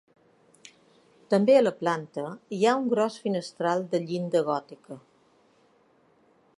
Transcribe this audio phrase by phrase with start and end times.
[1.33, 2.23] També a la planta
[2.59, 4.99] hi ha un gros finestral de llinda gòtica.